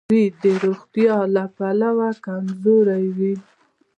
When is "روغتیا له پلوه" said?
0.63-2.09